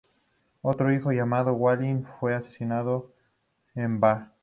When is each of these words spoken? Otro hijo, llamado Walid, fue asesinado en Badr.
Otro 0.63 0.91
hijo, 0.91 1.11
llamado 1.11 1.53
Walid, 1.53 2.05
fue 2.19 2.33
asesinado 2.33 3.13
en 3.75 3.99
Badr. 3.99 4.31